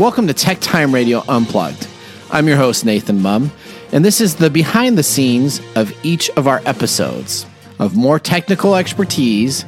Welcome 0.00 0.28
to 0.28 0.32
Tech 0.32 0.60
Time 0.60 0.94
Radio 0.94 1.22
Unplugged. 1.28 1.86
I'm 2.30 2.48
your 2.48 2.56
host, 2.56 2.86
Nathan 2.86 3.20
Mumm, 3.20 3.52
and 3.92 4.02
this 4.02 4.22
is 4.22 4.36
the 4.36 4.48
behind 4.48 4.96
the 4.96 5.02
scenes 5.02 5.60
of 5.76 5.92
each 6.02 6.30
of 6.38 6.48
our 6.48 6.62
episodes 6.64 7.44
of 7.78 7.94
more 7.94 8.18
technical 8.18 8.76
expertise, 8.76 9.66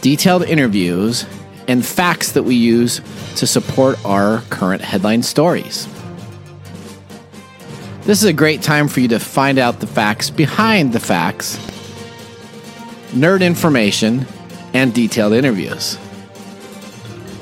detailed 0.00 0.42
interviews, 0.42 1.26
and 1.68 1.86
facts 1.86 2.32
that 2.32 2.42
we 2.42 2.56
use 2.56 3.00
to 3.36 3.46
support 3.46 4.04
our 4.04 4.40
current 4.50 4.82
headline 4.82 5.22
stories. 5.22 5.86
This 8.02 8.18
is 8.18 8.24
a 8.24 8.32
great 8.32 8.62
time 8.62 8.88
for 8.88 8.98
you 8.98 9.06
to 9.06 9.20
find 9.20 9.60
out 9.60 9.78
the 9.78 9.86
facts 9.86 10.28
behind 10.28 10.92
the 10.92 10.98
facts, 10.98 11.56
nerd 13.12 13.42
information, 13.42 14.26
and 14.74 14.92
detailed 14.92 15.34
interviews. 15.34 15.96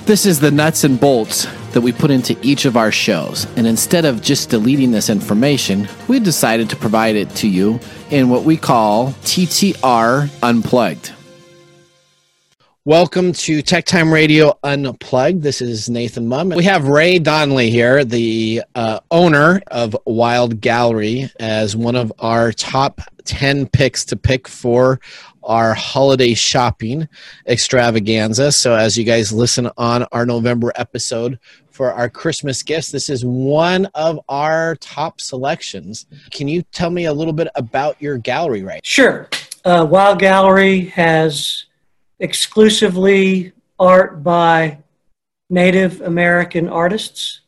This 0.04 0.26
is 0.26 0.40
the 0.40 0.50
nuts 0.50 0.84
and 0.84 1.00
bolts 1.00 1.46
that 1.76 1.82
we 1.82 1.92
put 1.92 2.10
into 2.10 2.34
each 2.40 2.64
of 2.64 2.74
our 2.74 2.90
shows. 2.90 3.46
And 3.54 3.66
instead 3.66 4.06
of 4.06 4.22
just 4.22 4.48
deleting 4.48 4.92
this 4.92 5.10
information, 5.10 5.86
we 6.08 6.18
decided 6.18 6.70
to 6.70 6.76
provide 6.76 7.16
it 7.16 7.28
to 7.36 7.48
you 7.48 7.78
in 8.08 8.30
what 8.30 8.44
we 8.44 8.56
call 8.56 9.08
TTR 9.24 10.30
Unplugged. 10.42 11.12
Welcome 12.86 13.32
to 13.32 13.62
Tech 13.62 13.84
Time 13.84 14.12
Radio 14.12 14.56
Unplugged. 14.62 15.42
This 15.42 15.60
is 15.60 15.90
Nathan 15.90 16.28
Mumm. 16.28 16.50
We 16.50 16.62
have 16.66 16.86
Ray 16.86 17.18
Donnelly 17.18 17.68
here, 17.68 18.04
the 18.04 18.62
uh, 18.76 19.00
owner 19.10 19.60
of 19.72 19.96
Wyld 20.06 20.60
Gallery, 20.60 21.28
as 21.40 21.74
one 21.74 21.96
of 21.96 22.12
our 22.20 22.52
top 22.52 23.00
10 23.24 23.66
picks 23.66 24.04
to 24.04 24.16
pick 24.16 24.46
for 24.46 25.00
our 25.42 25.74
holiday 25.74 26.32
shopping 26.34 27.08
extravaganza. 27.48 28.52
So, 28.52 28.76
as 28.76 28.96
you 28.96 29.02
guys 29.02 29.32
listen 29.32 29.68
on 29.76 30.04
our 30.12 30.24
November 30.24 30.72
episode, 30.76 31.40
for 31.72 31.92
our 31.92 32.08
Christmas 32.08 32.62
gifts. 32.62 32.92
This 32.92 33.10
is 33.10 33.24
one 33.24 33.86
of 33.96 34.20
our 34.28 34.76
top 34.76 35.20
selections. 35.20 36.06
Can 36.30 36.46
you 36.46 36.62
tell 36.62 36.90
me 36.90 37.06
a 37.06 37.12
little 37.12 37.32
bit 37.32 37.48
about 37.56 38.00
your 38.00 38.16
gallery, 38.16 38.62
right? 38.62 38.86
Sure. 38.86 39.28
Uh, 39.64 39.84
Wyld 39.84 40.20
Gallery 40.20 40.84
has 40.84 41.65
exclusively 42.18 43.52
art 43.78 44.22
by 44.22 44.78
Native 45.50 46.00
American 46.00 46.68
artists. 46.68 47.40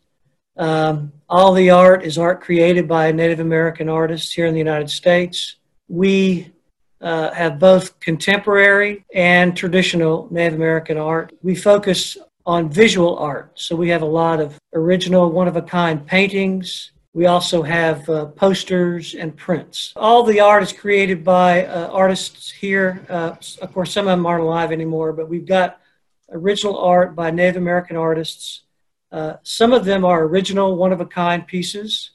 Um, 0.56 1.12
all 1.28 1.52
the 1.52 1.70
art 1.70 2.04
is 2.04 2.18
art 2.18 2.40
created 2.40 2.88
by 2.88 3.12
Native 3.12 3.40
American 3.40 3.88
artists 3.88 4.32
here 4.32 4.46
in 4.46 4.52
the 4.52 4.58
United 4.58 4.90
States. 4.90 5.56
We 5.88 6.52
uh, 7.00 7.32
have 7.32 7.58
both 7.58 7.98
contemporary 8.00 9.04
and 9.14 9.56
traditional 9.56 10.28
Native 10.30 10.54
American 10.54 10.98
art. 10.98 11.32
We 11.42 11.54
focus 11.54 12.16
on 12.44 12.70
visual 12.70 13.18
art. 13.18 13.52
So 13.54 13.76
we 13.76 13.88
have 13.90 14.02
a 14.02 14.06
lot 14.06 14.40
of 14.40 14.58
original, 14.74 15.30
one 15.30 15.48
of 15.48 15.56
a 15.56 15.62
kind 15.62 16.04
paintings. 16.06 16.92
We 17.14 17.26
also 17.26 17.62
have 17.62 18.08
uh, 18.08 18.26
posters 18.26 19.14
and 19.14 19.36
prints. 19.36 19.92
All 19.96 20.22
the 20.22 20.40
art 20.40 20.62
is 20.62 20.72
created 20.72 21.24
by 21.24 21.66
uh, 21.66 21.88
artists 21.88 22.50
here. 22.50 23.04
Uh, 23.08 23.34
of 23.62 23.72
course, 23.72 23.92
some 23.92 24.06
of 24.06 24.16
them 24.16 24.26
aren't 24.26 24.44
alive 24.44 24.72
anymore, 24.72 25.12
but 25.12 25.28
we've 25.28 25.46
got 25.46 25.80
original 26.30 26.78
art 26.78 27.14
by 27.16 27.30
Native 27.30 27.56
American 27.56 27.96
artists. 27.96 28.62
Uh, 29.10 29.34
some 29.42 29.72
of 29.72 29.84
them 29.84 30.04
are 30.04 30.24
original, 30.24 30.76
one 30.76 30.92
of 30.92 31.00
a 31.00 31.06
kind 31.06 31.46
pieces. 31.46 32.10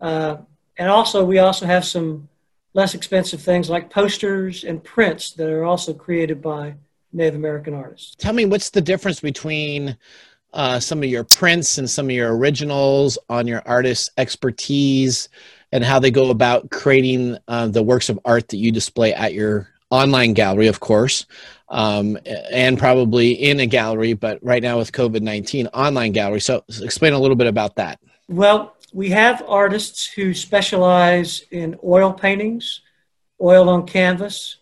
Uh, 0.00 0.36
and 0.78 0.88
also, 0.88 1.24
we 1.24 1.38
also 1.38 1.66
have 1.66 1.84
some 1.84 2.28
less 2.74 2.94
expensive 2.94 3.42
things 3.42 3.68
like 3.68 3.90
posters 3.90 4.64
and 4.64 4.82
prints 4.82 5.32
that 5.32 5.50
are 5.50 5.64
also 5.64 5.92
created 5.92 6.40
by 6.40 6.74
Native 7.12 7.34
American 7.34 7.74
artists. 7.74 8.14
Tell 8.16 8.32
me 8.32 8.46
what's 8.46 8.70
the 8.70 8.80
difference 8.80 9.20
between 9.20 9.96
uh, 10.52 10.78
some 10.78 11.02
of 11.02 11.08
your 11.08 11.24
prints 11.24 11.78
and 11.78 11.88
some 11.88 12.06
of 12.06 12.12
your 12.12 12.36
originals 12.36 13.18
on 13.28 13.46
your 13.46 13.62
artist's 13.66 14.10
expertise 14.18 15.28
and 15.72 15.82
how 15.82 15.98
they 15.98 16.10
go 16.10 16.30
about 16.30 16.70
creating 16.70 17.38
uh, 17.48 17.66
the 17.66 17.82
works 17.82 18.08
of 18.08 18.18
art 18.24 18.48
that 18.48 18.58
you 18.58 18.70
display 18.70 19.14
at 19.14 19.32
your 19.32 19.68
online 19.90 20.32
gallery, 20.32 20.66
of 20.66 20.80
course, 20.80 21.26
um, 21.68 22.18
and 22.26 22.78
probably 22.78 23.32
in 23.32 23.60
a 23.60 23.66
gallery, 23.66 24.12
but 24.12 24.38
right 24.42 24.62
now 24.62 24.78
with 24.78 24.92
COVID 24.92 25.22
19, 25.22 25.68
online 25.68 26.12
gallery. 26.12 26.40
So, 26.40 26.64
explain 26.82 27.12
a 27.12 27.18
little 27.18 27.36
bit 27.36 27.46
about 27.46 27.76
that. 27.76 27.98
Well, 28.28 28.76
we 28.92 29.10
have 29.10 29.42
artists 29.48 30.06
who 30.06 30.34
specialize 30.34 31.42
in 31.50 31.78
oil 31.84 32.12
paintings, 32.12 32.82
oil 33.40 33.68
on 33.68 33.86
canvas, 33.86 34.58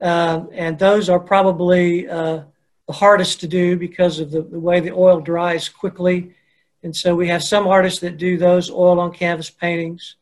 um, 0.00 0.50
and 0.52 0.78
those 0.78 1.08
are 1.08 1.20
probably 1.20 2.08
uh, 2.08 2.42
the 2.86 2.92
hardest 2.92 3.40
to 3.40 3.48
do 3.48 3.76
because 3.76 4.18
of 4.18 4.30
the, 4.30 4.42
the, 4.42 4.58
way 4.58 4.80
the 4.80 4.92
oil 4.92 5.20
dries 5.20 5.68
quickly. 5.68 6.34
And 6.82 6.94
so 6.94 7.14
we 7.14 7.28
have 7.28 7.42
some 7.42 7.66
artists 7.66 8.00
that 8.00 8.18
do 8.18 8.36
those 8.36 8.70
oil 8.70 8.98
on 8.98 9.12
canvas 9.12 9.50
paintings. 9.50 10.16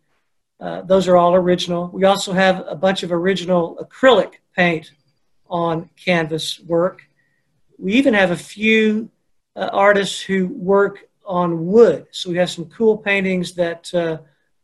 Uh, 0.60 0.82
those 0.82 1.08
are 1.08 1.16
all 1.16 1.34
original. 1.34 1.88
We 1.88 2.04
also 2.04 2.32
have 2.32 2.64
a 2.68 2.76
bunch 2.76 3.02
of 3.02 3.12
original 3.12 3.78
acrylic 3.82 4.34
paint 4.54 4.92
on 5.48 5.88
canvas 5.96 6.60
work. 6.60 7.02
We 7.78 7.94
even 7.94 8.12
have 8.12 8.30
a 8.30 8.36
few 8.36 9.10
uh, 9.56 9.70
artists 9.72 10.20
who 10.20 10.48
work 10.48 11.08
on 11.24 11.66
wood. 11.66 12.06
So 12.10 12.28
we 12.28 12.36
have 12.36 12.50
some 12.50 12.66
cool 12.66 12.98
paintings 12.98 13.54
that 13.54 13.92
uh, 13.94 14.18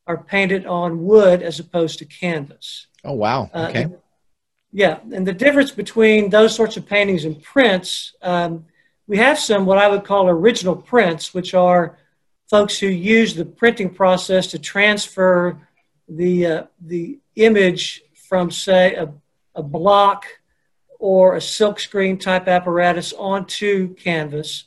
are 0.06 0.22
painted 0.22 0.66
on 0.66 1.02
wood 1.02 1.42
as 1.42 1.60
opposed 1.60 1.98
to 2.00 2.04
canvas. 2.04 2.88
Oh, 3.04 3.14
wow. 3.14 3.50
Uh, 3.54 3.66
okay. 3.70 3.86
Yeah, 4.76 4.98
and 5.10 5.26
the 5.26 5.32
difference 5.32 5.70
between 5.70 6.28
those 6.28 6.54
sorts 6.54 6.76
of 6.76 6.84
paintings 6.84 7.24
and 7.24 7.42
prints, 7.42 8.12
um, 8.20 8.66
we 9.06 9.16
have 9.16 9.38
some 9.38 9.64
what 9.64 9.78
I 9.78 9.88
would 9.88 10.04
call 10.04 10.28
original 10.28 10.76
prints, 10.76 11.32
which 11.32 11.54
are 11.54 11.96
folks 12.50 12.78
who 12.78 12.88
use 12.88 13.34
the 13.34 13.46
printing 13.46 13.88
process 13.88 14.48
to 14.48 14.58
transfer 14.58 15.58
the 16.10 16.46
uh, 16.46 16.62
the 16.78 17.18
image 17.36 18.02
from, 18.28 18.50
say, 18.50 18.96
a, 18.96 19.10
a 19.54 19.62
block 19.62 20.26
or 20.98 21.36
a 21.36 21.40
silkscreen 21.40 22.20
type 22.20 22.46
apparatus 22.46 23.14
onto 23.14 23.94
canvas, 23.94 24.64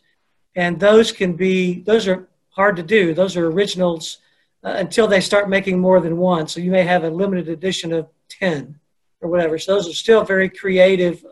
and 0.55 0.79
those 0.79 1.11
can 1.11 1.33
be 1.33 1.81
those 1.81 2.07
are 2.07 2.27
hard 2.49 2.75
to 2.77 2.83
do. 2.83 3.13
Those 3.13 3.37
are 3.37 3.45
originals 3.45 4.17
uh, 4.63 4.73
until 4.75 5.07
they 5.07 5.21
start 5.21 5.49
making 5.49 5.77
more 5.77 6.01
than 6.01 6.17
one. 6.17 6.47
So 6.47 6.61
you 6.61 6.71
may 6.71 6.83
have 6.83 7.03
a 7.03 7.11
limited 7.11 7.47
edition 7.47 7.93
of 7.93 8.07
ten 8.27 8.79
or 9.21 9.29
whatever. 9.29 9.57
So 9.57 9.73
those 9.73 9.89
are 9.89 9.93
still 9.93 10.23
very 10.23 10.49
creative, 10.49 11.25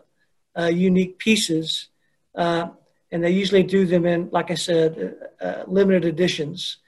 uh, 0.58 0.66
unique 0.66 1.18
pieces. 1.18 1.88
Uh, 2.34 2.68
and 3.10 3.24
they 3.24 3.30
usually 3.30 3.62
do 3.62 3.86
them 3.86 4.04
in, 4.06 4.28
like 4.30 4.50
I 4.50 4.54
said, 4.54 5.16
uh, 5.40 5.44
uh, 5.44 5.64
limited 5.66 6.04
editions. 6.04 6.78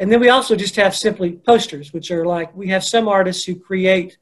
And 0.00 0.10
then 0.10 0.20
we 0.20 0.28
also 0.28 0.56
just 0.56 0.76
have 0.76 0.94
simply 0.94 1.32
posters, 1.32 1.92
which 1.92 2.10
are 2.10 2.24
like 2.24 2.54
we 2.56 2.68
have 2.68 2.84
some 2.84 3.08
artists 3.08 3.44
who 3.44 3.54
create 3.54 4.18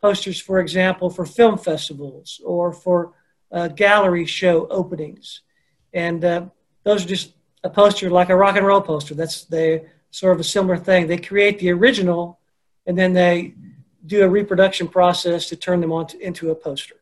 posters, 0.00 0.40
for 0.40 0.60
example, 0.60 1.10
for 1.10 1.26
film 1.26 1.58
festivals 1.58 2.40
or 2.44 2.72
for 2.72 3.12
uh, 3.50 3.68
gallery 3.68 4.26
show 4.26 4.66
openings. 4.68 5.42
And 5.92 6.24
uh, 6.24 6.46
those 6.84 7.04
are 7.04 7.08
just 7.08 7.34
a 7.64 7.70
poster 7.70 8.10
like 8.10 8.28
a 8.28 8.36
rock 8.36 8.56
and 8.56 8.66
roll 8.66 8.80
poster. 8.80 9.14
That's 9.14 9.44
they 9.44 9.84
sort 10.10 10.34
of 10.34 10.40
a 10.40 10.44
similar 10.44 10.76
thing. 10.76 11.06
They 11.06 11.18
create 11.18 11.58
the 11.58 11.70
original 11.70 12.38
and 12.86 12.96
then 12.96 13.12
they 13.12 13.54
do 14.06 14.22
a 14.22 14.28
reproduction 14.28 14.88
process 14.88 15.48
to 15.48 15.56
turn 15.56 15.80
them 15.80 15.92
on 15.92 16.06
to, 16.08 16.18
into 16.20 16.50
a 16.50 16.54
poster. 16.54 16.96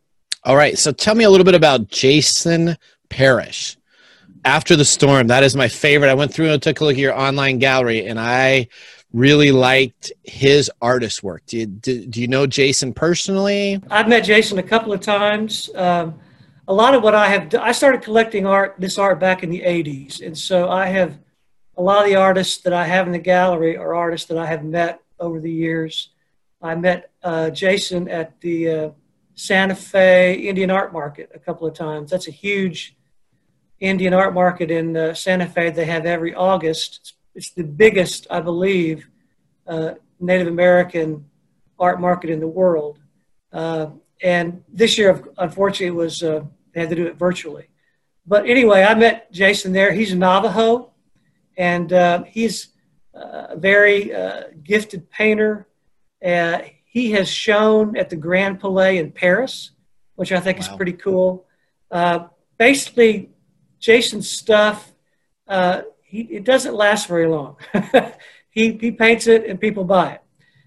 All 0.44 0.56
right. 0.56 0.78
So 0.78 0.92
tell 0.92 1.14
me 1.14 1.24
a 1.24 1.30
little 1.30 1.44
bit 1.44 1.54
about 1.54 1.88
Jason 1.88 2.76
Parrish. 3.08 3.76
After 4.44 4.76
the 4.76 4.84
Storm, 4.84 5.26
that 5.26 5.42
is 5.42 5.56
my 5.56 5.66
favorite. 5.66 6.08
I 6.08 6.14
went 6.14 6.32
through 6.32 6.50
and 6.50 6.62
took 6.62 6.80
a 6.80 6.84
look 6.84 6.94
at 6.94 7.00
your 7.00 7.18
online 7.18 7.58
gallery, 7.58 8.06
and 8.06 8.20
I 8.20 8.68
really 9.12 9.50
liked 9.50 10.12
his 10.22 10.70
artist 10.80 11.22
work. 11.22 11.44
Do 11.46 11.58
you, 11.58 11.66
do, 11.66 12.06
do 12.06 12.20
you 12.20 12.28
know 12.28 12.46
Jason 12.46 12.92
personally? 12.92 13.80
I've 13.90 14.08
met 14.08 14.24
Jason 14.24 14.58
a 14.58 14.62
couple 14.62 14.92
of 14.92 15.00
times. 15.00 15.68
Um, 15.74 16.20
a 16.68 16.74
lot 16.74 16.94
of 16.94 17.02
what 17.02 17.14
I 17.14 17.28
have, 17.28 17.54
I 17.54 17.72
started 17.72 18.02
collecting 18.02 18.46
art, 18.46 18.76
this 18.78 18.98
art 18.98 19.18
back 19.18 19.42
in 19.42 19.50
the 19.50 19.62
80s. 19.62 20.24
And 20.24 20.36
so 20.36 20.68
I 20.68 20.86
have, 20.86 21.18
a 21.76 21.82
lot 21.82 22.02
of 22.02 22.06
the 22.06 22.16
artists 22.16 22.62
that 22.62 22.72
I 22.72 22.86
have 22.86 23.06
in 23.06 23.12
the 23.12 23.18
gallery 23.18 23.76
are 23.76 23.94
artists 23.94 24.28
that 24.28 24.38
I 24.38 24.46
have 24.46 24.64
met 24.64 25.00
over 25.18 25.40
the 25.40 25.50
years. 25.50 26.10
I 26.62 26.74
met 26.74 27.10
uh, 27.22 27.50
Jason 27.50 28.08
at 28.08 28.40
the 28.40 28.70
uh, 28.70 28.90
Santa 29.34 29.74
Fe 29.74 30.34
Indian 30.34 30.70
Art 30.70 30.92
Market 30.92 31.30
a 31.34 31.38
couple 31.38 31.66
of 31.66 31.74
times. 31.74 32.10
That's 32.10 32.28
a 32.28 32.32
huge 32.32 32.96
Indian 33.78 34.14
art 34.14 34.32
market 34.32 34.70
in 34.70 34.96
uh, 34.96 35.12
Santa 35.12 35.46
Fe. 35.46 35.70
They 35.70 35.84
have 35.84 36.06
every 36.06 36.34
August. 36.34 37.00
It's, 37.00 37.12
it's 37.34 37.50
the 37.50 37.64
biggest, 37.64 38.26
I 38.30 38.40
believe, 38.40 39.08
uh, 39.66 39.94
Native 40.18 40.48
American 40.48 41.26
art 41.78 42.00
market 42.00 42.30
in 42.30 42.40
the 42.40 42.48
world. 42.48 42.98
Uh, 43.52 43.88
and 44.22 44.64
this 44.72 44.96
year, 44.96 45.22
unfortunately, 45.36 45.90
was 45.90 46.22
uh, 46.22 46.42
they 46.72 46.80
had 46.80 46.88
to 46.88 46.96
do 46.96 47.06
it 47.06 47.16
virtually. 47.16 47.68
But 48.26 48.46
anyway, 48.46 48.82
I 48.82 48.94
met 48.94 49.30
Jason 49.30 49.72
there. 49.72 49.92
He's 49.92 50.12
a 50.12 50.16
Navajo, 50.16 50.92
and 51.58 52.26
he's 52.26 52.68
a 53.14 53.56
very 53.56 54.12
gifted 54.64 55.10
painter 55.10 55.68
uh, 56.24 56.60
he 56.84 57.12
has 57.12 57.28
shown 57.28 57.96
at 57.96 58.10
the 58.10 58.16
Grand 58.16 58.60
Palais 58.60 58.98
in 58.98 59.12
Paris, 59.12 59.72
which 60.14 60.32
I 60.32 60.40
think 60.40 60.58
wow. 60.58 60.62
is 60.62 60.68
pretty 60.76 60.92
cool. 60.92 61.46
Uh, 61.90 62.28
basically, 62.58 63.30
Jason's 63.78 64.30
stuff, 64.30 64.92
uh, 65.46 65.82
he, 66.02 66.22
it 66.22 66.44
doesn't 66.44 66.74
last 66.74 67.06
very 67.06 67.26
long. 67.26 67.56
he, 68.50 68.72
he 68.72 68.90
paints 68.92 69.26
it 69.26 69.46
and 69.46 69.60
people 69.60 69.84
buy 69.84 70.12
it. 70.12 70.22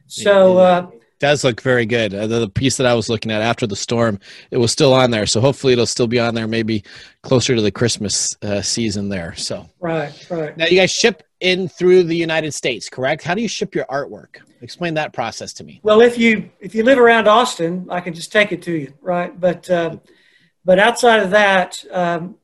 So, 0.08 0.58
uh, 0.58 0.92
does 1.20 1.44
look 1.44 1.62
very 1.62 1.86
good. 1.86 2.14
Uh, 2.14 2.28
the, 2.28 2.40
the, 2.40 2.50
piece 2.50 2.78
that 2.78 2.88
I 2.88 2.94
was 2.94 3.10
looking 3.10 3.32
at 3.32 3.42
after 3.42 3.68
the 3.68 3.76
storm, 3.76 4.20
it 4.52 4.58
was 4.58 4.72
still 4.72 4.94
on 4.94 5.12
there. 5.12 5.26
So 5.26 5.40
hopefully 5.40 5.74
it'll 5.74 5.86
still 5.86 6.08
be 6.08 6.20
on 6.20 6.34
there, 6.34 6.48
maybe 6.48 6.84
closer 7.22 7.56
to 7.56 7.62
the 7.62 7.72
Christmas 7.72 8.36
uh, 8.42 8.62
season 8.62 9.10
there. 9.10 9.36
So 9.36 9.68
right, 9.80 10.14
right. 10.30 10.58
Now 10.58 10.66
you 10.66 10.78
guys 10.78 10.92
ship 10.92 11.24
in 11.40 11.70
through 11.70 12.04
the 12.04 12.16
United 12.16 12.54
States, 12.54 12.90
correct? 12.90 13.24
How 13.24 13.36
do 13.36 13.42
you 13.42 13.48
ship 13.48 13.76
your 13.76 13.86
artwork? 13.86 14.38
Explain 14.62 14.94
that 14.96 15.14
process 15.14 15.54
to 15.54 15.64
me. 15.64 15.80
Well, 15.84 16.02
if 16.02 16.18
you 16.18 16.50
if 16.60 16.76
you 16.76 16.84
live 16.84 16.98
around 16.98 17.28
Austin, 17.28 17.88
I 17.90 18.02
can 18.02 18.14
just 18.14 18.32
take 18.32 18.52
it 18.52 18.62
to 18.64 18.74
you, 18.74 18.94
right? 19.02 19.38
But 19.40 19.70
uh, 19.70 19.98
but 20.66 20.80
outside 20.80 21.22
of 21.22 21.32
that, 21.32 21.84
um, 21.92 22.36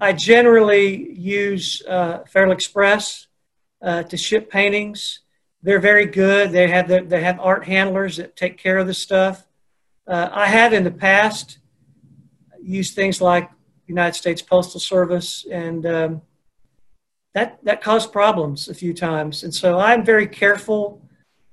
I 0.00 0.14
generally 0.14 1.12
use 1.12 1.82
uh, 1.86 2.20
Federal 2.26 2.52
Express 2.52 3.26
uh, 3.82 4.04
to 4.04 4.16
ship 4.16 4.50
paintings 4.50 5.20
they're 5.62 5.80
very 5.80 6.06
good. 6.06 6.52
They 6.52 6.68
have 6.68 6.88
the, 6.88 7.00
they 7.02 7.22
have 7.22 7.40
art 7.40 7.64
handlers 7.64 8.16
that 8.16 8.36
take 8.36 8.58
care 8.58 8.78
of 8.78 8.86
the 8.86 8.94
stuff. 8.94 9.46
Uh, 10.06 10.28
I 10.32 10.46
have 10.46 10.72
in 10.72 10.84
the 10.84 10.90
past 10.90 11.58
used 12.62 12.94
things 12.94 13.20
like 13.20 13.50
United 13.86 14.14
States 14.14 14.42
Postal 14.42 14.80
Service, 14.80 15.46
and 15.50 15.84
um, 15.86 16.22
that 17.34 17.58
that 17.64 17.82
caused 17.82 18.12
problems 18.12 18.68
a 18.68 18.74
few 18.74 18.94
times. 18.94 19.42
And 19.42 19.54
so 19.54 19.78
I'm 19.78 20.04
very 20.04 20.26
careful 20.26 21.02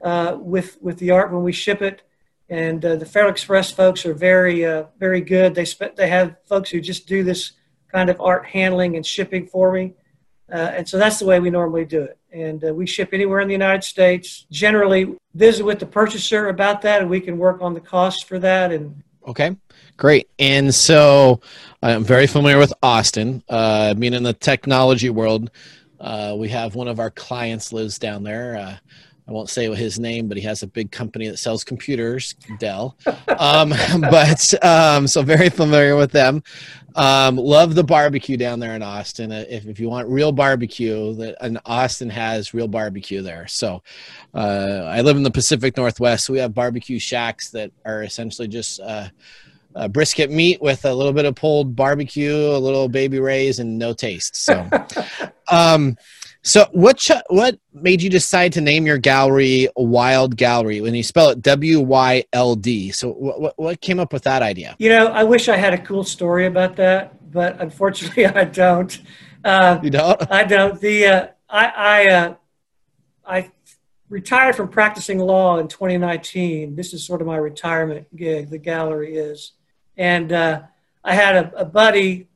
uh, 0.03 0.37
with 0.39 0.77
with 0.81 0.97
the 0.99 1.11
art 1.11 1.31
when 1.31 1.43
we 1.43 1.51
ship 1.51 1.81
it. 1.81 2.03
And 2.47 2.85
uh, 2.85 2.95
the 2.97 3.07
Federal 3.07 3.31
Express 3.31 3.71
folks 3.71 4.05
are 4.05 4.13
very 4.13 4.65
uh, 4.65 4.85
very 4.99 5.21
good. 5.21 5.55
They 5.55 5.65
spe- 5.65 5.95
they 5.95 6.09
have 6.09 6.35
folks 6.45 6.69
who 6.69 6.79
just 6.79 7.07
do 7.07 7.23
this 7.23 7.53
kind 7.91 8.09
of 8.09 8.21
art 8.21 8.45
handling 8.45 8.95
and 8.95 9.05
shipping 9.05 9.47
for 9.47 9.71
me. 9.71 9.93
Uh, 10.51 10.73
and 10.77 10.87
so 10.87 10.97
that's 10.99 11.17
the 11.17 11.25
way 11.25 11.39
we 11.39 11.49
normally 11.49 11.85
do 11.85 12.03
it 12.03 12.19
and 12.35 12.63
uh, 12.65 12.73
we 12.73 12.85
ship 12.85 13.09
anywhere 13.13 13.39
in 13.39 13.47
the 13.47 13.53
United 13.53 13.83
States. 13.83 14.45
Generally, 14.51 15.15
visit 15.33 15.63
with 15.63 15.79
the 15.79 15.85
purchaser 15.85 16.49
about 16.49 16.81
that, 16.81 17.01
and 17.01 17.09
we 17.09 17.21
can 17.21 17.37
work 17.37 17.61
on 17.61 17.73
the 17.73 17.79
costs 17.79 18.23
for 18.23 18.37
that. 18.39 18.71
And 18.71 19.01
okay, 19.25 19.55
great. 19.95 20.29
And 20.37 20.73
so 20.75 21.39
I'm 21.81 22.03
very 22.03 22.27
familiar 22.27 22.57
with 22.57 22.73
Austin. 22.83 23.41
Uh, 23.47 23.93
being 23.93 24.13
in 24.13 24.23
the 24.23 24.33
technology 24.33 25.09
world, 25.09 25.49
uh, 25.99 26.35
we 26.37 26.49
have 26.49 26.75
one 26.75 26.89
of 26.89 26.99
our 26.99 27.11
clients 27.11 27.71
lives 27.71 27.97
down 27.97 28.23
there. 28.23 28.79
Uh, 29.27 29.29
I 29.29 29.31
won't 29.31 29.49
say 29.49 29.73
his 29.73 29.99
name, 29.99 30.27
but 30.27 30.37
he 30.37 30.43
has 30.43 30.63
a 30.63 30.67
big 30.67 30.91
company 30.91 31.27
that 31.27 31.37
sells 31.37 31.63
computers, 31.63 32.35
Dell. 32.59 32.97
Um, 33.27 33.69
but 33.99 34.53
um, 34.63 35.07
so 35.07 35.21
very 35.21 35.49
familiar 35.49 35.95
with 35.95 36.11
them. 36.11 36.43
Um, 36.95 37.35
love 37.35 37.75
the 37.75 37.83
barbecue 37.83 38.37
down 38.37 38.59
there 38.59 38.73
in 38.73 38.81
Austin. 38.81 39.31
Uh, 39.31 39.43
if, 39.49 39.65
if 39.65 39.79
you 39.79 39.89
want 39.89 40.07
real 40.07 40.31
barbecue, 40.31 41.13
that 41.15 41.35
and 41.41 41.59
Austin 41.65 42.09
has 42.09 42.53
real 42.53 42.69
barbecue 42.69 43.21
there. 43.21 43.47
So 43.47 43.83
uh, 44.33 44.83
I 44.87 45.01
live 45.01 45.17
in 45.17 45.23
the 45.23 45.31
Pacific 45.31 45.75
Northwest. 45.75 46.25
So 46.25 46.33
we 46.33 46.39
have 46.39 46.53
barbecue 46.53 46.99
shacks 46.99 47.49
that 47.49 47.71
are 47.83 48.03
essentially 48.03 48.47
just 48.47 48.79
uh, 48.79 49.09
brisket 49.89 50.31
meat 50.31 50.61
with 50.61 50.85
a 50.85 50.93
little 50.93 51.11
bit 51.11 51.25
of 51.25 51.35
pulled 51.35 51.75
barbecue, 51.75 52.33
a 52.33 52.57
little 52.57 52.87
Baby 52.87 53.19
Ray's, 53.19 53.59
and 53.59 53.77
no 53.77 53.93
taste. 53.93 54.37
So. 54.37 54.69
um, 55.49 55.97
so 56.45 56.67
what 56.73 56.97
ch- 56.97 57.11
what 57.29 57.57
made 57.73 58.03
you 58.03 58.09
decide 58.09 58.53
to 58.53 58.61
name 58.61 58.85
your 58.85 58.99
gallery 58.99 59.67
Wyld 59.75 60.35
Gallery 60.35 60.79
when 60.79 60.93
you 60.93 61.01
spell 61.01 61.29
it 61.29 61.41
W 61.41 61.79
Y 61.79 62.23
L 62.33 62.55
D? 62.55 62.91
So 62.91 63.13
what 63.13 63.57
what 63.57 63.81
came 63.81 63.99
up 63.99 64.13
with 64.13 64.23
that 64.23 64.43
idea? 64.43 64.75
You 64.77 64.89
know, 64.89 65.07
I 65.07 65.23
wish 65.23 65.49
I 65.49 65.57
had 65.57 65.73
a 65.73 65.77
cool 65.79 66.03
story 66.03 66.45
about 66.45 66.75
that, 66.75 67.31
but 67.31 67.59
unfortunately 67.59 68.25
I 68.41 68.43
don't. 68.43 68.95
Uh, 69.43 69.79
you 69.81 69.89
don't? 69.89 70.31
I 70.31 70.43
don't. 70.43 70.79
The 70.79 71.07
uh, 71.07 71.27
I 71.49 71.65
I 71.65 72.07
uh, 72.09 72.35
I 73.25 73.51
retired 74.09 74.55
from 74.55 74.67
practicing 74.67 75.17
law 75.17 75.57
in 75.57 75.67
2019. 75.67 76.75
This 76.75 76.93
is 76.93 77.03
sort 77.03 77.21
of 77.21 77.27
my 77.27 77.37
retirement 77.37 78.05
gig. 78.15 78.51
The 78.51 78.59
gallery 78.59 79.17
is, 79.17 79.53
and 79.97 80.31
uh, 80.31 80.61
I 81.03 81.15
had 81.15 81.35
a, 81.37 81.61
a 81.61 81.65
buddy 81.65 82.27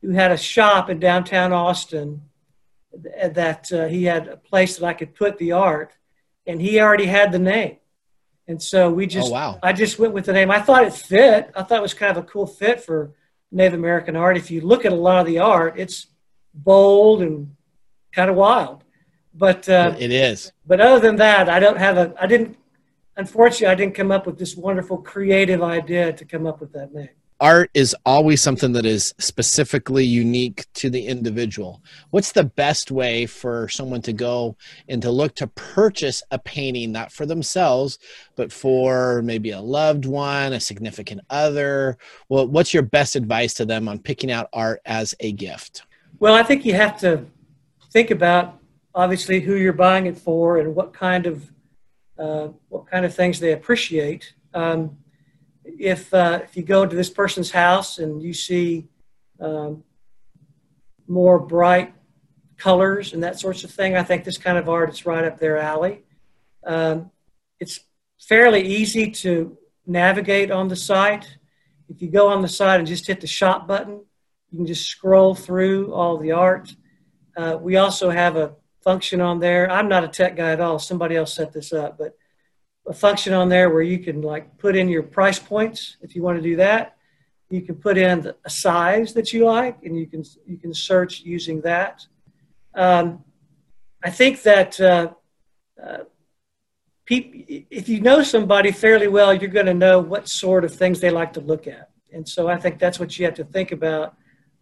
who 0.00 0.10
had 0.10 0.30
a 0.30 0.36
shop 0.36 0.90
in 0.90 1.00
downtown 1.00 1.52
Austin 1.52 2.22
that 2.94 3.72
uh, 3.72 3.86
he 3.86 4.04
had 4.04 4.28
a 4.28 4.36
place 4.36 4.76
that 4.76 4.86
I 4.86 4.92
could 4.92 5.14
put 5.14 5.38
the 5.38 5.52
art, 5.52 5.92
and 6.46 6.60
he 6.60 6.80
already 6.80 7.06
had 7.06 7.32
the 7.32 7.38
name. 7.38 7.76
And 8.48 8.62
so 8.62 8.90
we 8.90 9.06
just, 9.06 9.28
oh, 9.28 9.32
wow. 9.32 9.58
I 9.62 9.72
just 9.72 9.98
went 9.98 10.14
with 10.14 10.26
the 10.26 10.32
name. 10.32 10.50
I 10.50 10.60
thought 10.60 10.84
it 10.84 10.92
fit. 10.92 11.50
I 11.54 11.62
thought 11.62 11.78
it 11.78 11.82
was 11.82 11.94
kind 11.94 12.16
of 12.16 12.24
a 12.24 12.26
cool 12.26 12.46
fit 12.46 12.82
for 12.82 13.14
Native 13.50 13.74
American 13.74 14.16
art. 14.16 14.36
If 14.36 14.50
you 14.50 14.60
look 14.60 14.84
at 14.84 14.92
a 14.92 14.96
lot 14.96 15.20
of 15.20 15.26
the 15.26 15.38
art, 15.38 15.74
it's 15.78 16.08
bold 16.52 17.22
and 17.22 17.54
kind 18.12 18.28
of 18.30 18.36
wild. 18.36 18.84
But 19.34 19.68
uh, 19.68 19.94
it 19.98 20.12
is. 20.12 20.52
But 20.66 20.80
other 20.80 21.00
than 21.00 21.16
that, 21.16 21.48
I 21.48 21.60
don't 21.60 21.78
have 21.78 21.96
a. 21.96 22.14
I 22.20 22.26
didn't. 22.26 22.58
Unfortunately, 23.16 23.68
I 23.68 23.74
didn't 23.74 23.94
come 23.94 24.10
up 24.10 24.26
with 24.26 24.38
this 24.38 24.56
wonderful 24.56 24.98
creative 24.98 25.62
idea 25.62 26.12
to 26.12 26.24
come 26.24 26.46
up 26.46 26.60
with 26.60 26.72
that 26.72 26.92
name 26.92 27.08
art 27.42 27.70
is 27.74 27.94
always 28.06 28.40
something 28.40 28.72
that 28.72 28.86
is 28.86 29.12
specifically 29.18 30.04
unique 30.04 30.64
to 30.74 30.88
the 30.88 31.04
individual. 31.04 31.82
What's 32.10 32.30
the 32.30 32.44
best 32.44 32.92
way 32.92 33.26
for 33.26 33.68
someone 33.68 34.00
to 34.02 34.12
go 34.12 34.56
and 34.88 35.02
to 35.02 35.10
look 35.10 35.34
to 35.34 35.48
purchase 35.48 36.22
a 36.30 36.38
painting, 36.38 36.92
not 36.92 37.10
for 37.10 37.26
themselves, 37.26 37.98
but 38.36 38.52
for 38.52 39.22
maybe 39.22 39.50
a 39.50 39.60
loved 39.60 40.06
one, 40.06 40.52
a 40.52 40.60
significant 40.60 41.20
other? 41.30 41.98
Well, 42.28 42.46
what's 42.46 42.72
your 42.72 42.84
best 42.84 43.16
advice 43.16 43.54
to 43.54 43.64
them 43.64 43.88
on 43.88 43.98
picking 43.98 44.30
out 44.30 44.48
art 44.52 44.80
as 44.86 45.12
a 45.18 45.32
gift? 45.32 45.82
Well, 46.20 46.34
I 46.34 46.44
think 46.44 46.64
you 46.64 46.74
have 46.74 46.96
to 47.00 47.26
think 47.90 48.12
about 48.12 48.60
obviously 48.94 49.40
who 49.40 49.56
you're 49.56 49.72
buying 49.72 50.06
it 50.06 50.16
for 50.16 50.58
and 50.58 50.76
what 50.76 50.92
kind 50.92 51.26
of 51.26 51.50
uh, 52.18 52.48
what 52.68 52.86
kind 52.86 53.04
of 53.04 53.12
things 53.12 53.40
they 53.40 53.52
appreciate. 53.52 54.32
Um, 54.54 54.96
if 55.82 56.14
uh, 56.14 56.38
if 56.44 56.56
you 56.56 56.62
go 56.62 56.86
to 56.86 56.94
this 56.94 57.10
person's 57.10 57.50
house 57.50 57.98
and 57.98 58.22
you 58.22 58.32
see 58.32 58.86
um, 59.40 59.82
more 61.08 61.40
bright 61.40 61.92
colors 62.56 63.12
and 63.12 63.24
that 63.24 63.40
sorts 63.40 63.64
of 63.64 63.72
thing, 63.72 63.96
I 63.96 64.04
think 64.04 64.22
this 64.22 64.38
kind 64.38 64.58
of 64.58 64.68
art 64.68 64.90
is 64.90 65.04
right 65.04 65.24
up 65.24 65.40
their 65.40 65.58
alley. 65.58 66.04
Um, 66.64 67.10
it's 67.58 67.80
fairly 68.20 68.62
easy 68.62 69.10
to 69.10 69.58
navigate 69.84 70.52
on 70.52 70.68
the 70.68 70.76
site. 70.76 71.26
If 71.88 72.00
you 72.00 72.08
go 72.08 72.28
on 72.28 72.42
the 72.42 72.48
site 72.48 72.78
and 72.78 72.86
just 72.86 73.08
hit 73.08 73.20
the 73.20 73.26
shop 73.26 73.66
button, 73.66 74.04
you 74.52 74.58
can 74.58 74.66
just 74.66 74.86
scroll 74.86 75.34
through 75.34 75.92
all 75.92 76.16
the 76.16 76.30
art. 76.30 76.72
Uh, 77.36 77.58
we 77.60 77.74
also 77.74 78.08
have 78.08 78.36
a 78.36 78.54
function 78.84 79.20
on 79.20 79.40
there. 79.40 79.68
I'm 79.68 79.88
not 79.88 80.04
a 80.04 80.08
tech 80.08 80.36
guy 80.36 80.52
at 80.52 80.60
all. 80.60 80.78
Somebody 80.78 81.16
else 81.16 81.34
set 81.34 81.52
this 81.52 81.72
up, 81.72 81.98
but 81.98 82.16
a 82.86 82.92
function 82.92 83.32
on 83.32 83.48
there 83.48 83.70
where 83.70 83.82
you 83.82 83.98
can 83.98 84.22
like 84.22 84.58
put 84.58 84.76
in 84.76 84.88
your 84.88 85.02
price 85.02 85.38
points 85.38 85.96
if 86.00 86.14
you 86.16 86.22
want 86.22 86.36
to 86.36 86.42
do 86.42 86.56
that. 86.56 86.96
You 87.50 87.62
can 87.62 87.76
put 87.76 87.98
in 87.98 88.32
a 88.44 88.50
size 88.50 89.12
that 89.14 89.32
you 89.32 89.44
like, 89.44 89.82
and 89.84 89.96
you 89.96 90.06
can 90.06 90.24
you 90.46 90.56
can 90.56 90.72
search 90.72 91.20
using 91.20 91.60
that. 91.62 92.06
Um, 92.74 93.24
I 94.02 94.10
think 94.10 94.42
that 94.42 94.80
uh, 94.80 95.10
uh, 95.82 96.04
if 97.08 97.88
you 97.90 98.00
know 98.00 98.22
somebody 98.22 98.72
fairly 98.72 99.06
well, 99.06 99.34
you're 99.34 99.50
going 99.50 99.66
to 99.66 99.74
know 99.74 100.00
what 100.00 100.28
sort 100.28 100.64
of 100.64 100.74
things 100.74 100.98
they 101.00 101.10
like 101.10 101.34
to 101.34 101.40
look 101.40 101.66
at, 101.66 101.90
and 102.10 102.26
so 102.26 102.48
I 102.48 102.56
think 102.56 102.78
that's 102.78 102.98
what 102.98 103.18
you 103.18 103.26
have 103.26 103.34
to 103.34 103.44
think 103.44 103.70
about, 103.70 104.16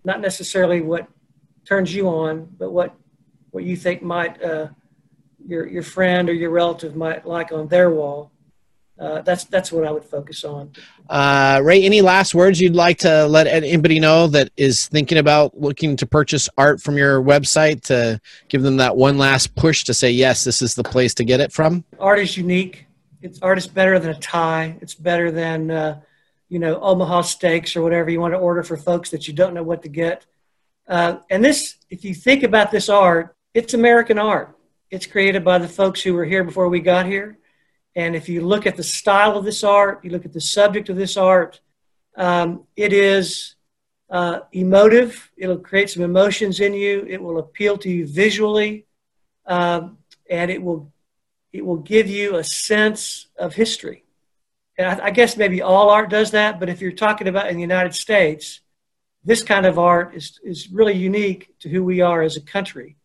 not 0.04 0.20
necessarily 0.20 0.80
what 0.80 1.06
turns 1.64 1.94
you 1.94 2.08
on, 2.08 2.48
but 2.58 2.72
what 2.72 2.96
what 3.52 3.62
you 3.62 3.76
think 3.76 4.02
might 4.02 4.42
uh, 4.42 4.68
your 5.46 5.66
your 5.66 5.82
friend 5.82 6.28
or 6.28 6.32
your 6.32 6.50
relative 6.50 6.96
might 6.96 7.26
like 7.26 7.52
on 7.52 7.68
their 7.68 7.90
wall. 7.90 8.30
Uh, 9.00 9.22
that's 9.22 9.44
that's 9.44 9.72
what 9.72 9.86
I 9.86 9.90
would 9.90 10.04
focus 10.04 10.44
on. 10.44 10.72
Uh, 11.08 11.60
Ray, 11.64 11.82
any 11.84 12.02
last 12.02 12.34
words 12.34 12.60
you'd 12.60 12.74
like 12.74 12.98
to 12.98 13.26
let 13.26 13.46
anybody 13.46 13.98
know 13.98 14.26
that 14.26 14.50
is 14.58 14.88
thinking 14.88 15.16
about 15.16 15.58
looking 15.58 15.96
to 15.96 16.06
purchase 16.06 16.50
art 16.58 16.82
from 16.82 16.98
your 16.98 17.22
website 17.22 17.80
to 17.84 18.20
give 18.48 18.62
them 18.62 18.76
that 18.76 18.94
one 18.94 19.16
last 19.16 19.54
push 19.54 19.84
to 19.84 19.94
say 19.94 20.10
yes, 20.10 20.44
this 20.44 20.60
is 20.60 20.74
the 20.74 20.84
place 20.84 21.14
to 21.14 21.24
get 21.24 21.40
it 21.40 21.50
from? 21.50 21.82
Art 21.98 22.18
is 22.18 22.36
unique. 22.36 22.86
It's 23.22 23.40
art 23.40 23.56
is 23.56 23.66
better 23.66 23.98
than 23.98 24.10
a 24.10 24.18
tie. 24.18 24.76
It's 24.82 24.94
better 24.94 25.30
than 25.30 25.70
uh, 25.70 26.00
you 26.50 26.58
know 26.58 26.78
Omaha 26.80 27.22
steaks 27.22 27.76
or 27.76 27.82
whatever 27.82 28.10
you 28.10 28.20
want 28.20 28.34
to 28.34 28.38
order 28.38 28.62
for 28.62 28.76
folks 28.76 29.10
that 29.10 29.26
you 29.26 29.32
don't 29.32 29.54
know 29.54 29.62
what 29.62 29.82
to 29.84 29.88
get. 29.88 30.26
Uh, 30.86 31.20
and 31.30 31.42
this, 31.42 31.76
if 31.88 32.04
you 32.04 32.14
think 32.14 32.42
about 32.42 32.70
this 32.70 32.90
art, 32.90 33.34
it's 33.54 33.72
American 33.72 34.18
art. 34.18 34.56
It's 34.90 35.06
created 35.06 35.44
by 35.44 35.58
the 35.58 35.68
folks 35.68 36.02
who 36.02 36.14
were 36.14 36.24
here 36.24 36.42
before 36.42 36.68
we 36.68 36.80
got 36.80 37.06
here. 37.06 37.38
And 37.94 38.16
if 38.16 38.28
you 38.28 38.44
look 38.44 38.66
at 38.66 38.76
the 38.76 38.82
style 38.82 39.36
of 39.36 39.44
this 39.44 39.62
art, 39.62 40.04
you 40.04 40.10
look 40.10 40.24
at 40.24 40.32
the 40.32 40.40
subject 40.40 40.88
of 40.88 40.96
this 40.96 41.16
art, 41.16 41.60
um, 42.16 42.64
it 42.76 42.92
is 42.92 43.54
uh, 44.10 44.40
emotive. 44.52 45.30
It'll 45.36 45.58
create 45.58 45.90
some 45.90 46.02
emotions 46.02 46.58
in 46.58 46.74
you. 46.74 47.06
It 47.08 47.22
will 47.22 47.38
appeal 47.38 47.78
to 47.78 47.88
you 47.88 48.06
visually, 48.06 48.86
um, 49.46 49.98
and 50.28 50.50
it 50.50 50.60
will 50.60 50.92
it 51.52 51.64
will 51.64 51.78
give 51.78 52.08
you 52.08 52.36
a 52.36 52.44
sense 52.44 53.26
of 53.36 53.54
history. 53.54 54.04
And 54.78 55.00
I, 55.00 55.06
I, 55.06 55.10
guess 55.10 55.36
maybe 55.36 55.62
all 55.62 55.90
art 55.90 56.10
does 56.10 56.30
that, 56.30 56.60
but 56.60 56.68
if 56.68 56.80
you're 56.80 56.92
talking 56.92 57.26
about 57.26 57.48
in 57.48 57.56
the 57.56 57.60
United 57.60 57.94
States, 57.94 58.60
this 59.24 59.42
kind 59.42 59.66
of 59.66 59.78
art 59.78 60.14
is 60.14 60.40
is 60.42 60.68
really 60.70 60.94
unique 60.94 61.54
to 61.60 61.68
who 61.68 61.84
we 61.84 62.00
are 62.00 62.22
as 62.22 62.36
a 62.36 62.40
country. 62.40 62.96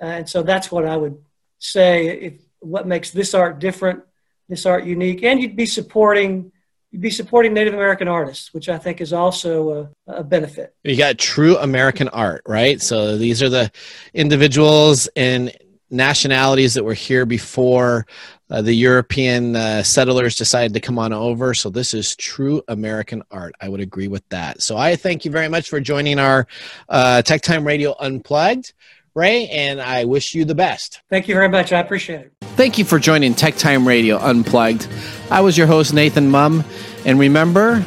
And 0.00 0.28
so 0.28 0.42
that's 0.42 0.70
what 0.70 0.86
I 0.86 0.96
would 0.96 1.22
say. 1.58 2.06
If 2.06 2.34
what 2.60 2.86
makes 2.86 3.10
this 3.10 3.34
art 3.34 3.58
different, 3.58 4.02
this 4.48 4.66
art 4.66 4.84
unique, 4.84 5.22
and 5.22 5.40
you'd 5.40 5.56
be 5.56 5.66
supporting 5.66 6.52
you'd 6.90 7.02
be 7.02 7.10
supporting 7.10 7.52
Native 7.52 7.74
American 7.74 8.08
artists, 8.08 8.54
which 8.54 8.68
I 8.68 8.78
think 8.78 9.00
is 9.00 9.12
also 9.12 9.90
a, 10.06 10.20
a, 10.20 10.24
benefit. 10.24 10.74
You 10.84 10.96
got 10.96 11.18
true 11.18 11.58
American 11.58 12.08
art, 12.08 12.42
right? 12.46 12.80
So 12.80 13.18
these 13.18 13.42
are 13.42 13.50
the 13.50 13.70
individuals 14.14 15.06
and 15.14 15.52
nationalities 15.90 16.74
that 16.74 16.84
were 16.84 16.94
here 16.94 17.26
before 17.26 18.06
uh, 18.50 18.62
the 18.62 18.72
European 18.72 19.56
uh, 19.56 19.82
settlers 19.82 20.36
decided 20.36 20.72
to 20.74 20.80
come 20.80 20.98
on 20.98 21.12
over. 21.12 21.54
So 21.54 21.70
this 21.70 21.92
is 21.92 22.16
true 22.16 22.62
American 22.68 23.22
art. 23.30 23.54
I 23.60 23.68
would 23.68 23.80
agree 23.80 24.08
with 24.08 24.26
that. 24.30 24.62
So 24.62 24.76
I 24.76 24.96
thank 24.96 25.24
you 25.24 25.30
very 25.30 25.48
much 25.48 25.68
for 25.68 25.80
joining 25.80 26.18
our 26.18 26.46
uh, 26.88 27.22
Tech 27.22 27.42
Time 27.42 27.66
Radio 27.66 27.94
Unplugged. 28.00 28.72
Ray, 29.18 29.48
and 29.48 29.80
I 29.80 30.04
wish 30.04 30.34
you 30.34 30.44
the 30.44 30.54
best. 30.54 31.00
Thank 31.10 31.26
you 31.28 31.34
very 31.34 31.48
much. 31.48 31.72
I 31.72 31.80
appreciate 31.80 32.20
it. 32.20 32.32
Thank 32.56 32.78
you 32.78 32.84
for 32.84 32.98
joining 32.98 33.34
Tech 33.34 33.56
Time 33.56 33.86
Radio 33.86 34.16
Unplugged. 34.18 34.88
I 35.30 35.40
was 35.40 35.58
your 35.58 35.66
host, 35.66 35.92
Nathan 35.92 36.30
Mumm, 36.30 36.64
and 37.04 37.18
remember 37.18 37.84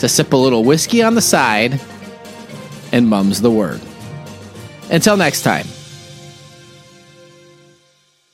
to 0.00 0.08
sip 0.08 0.32
a 0.32 0.36
little 0.36 0.64
whiskey 0.64 1.02
on 1.02 1.14
the 1.14 1.22
side, 1.22 1.80
and 2.92 3.08
mum's 3.08 3.40
the 3.40 3.50
word. 3.50 3.80
Until 4.90 5.16
next 5.16 5.42
time. 5.42 5.66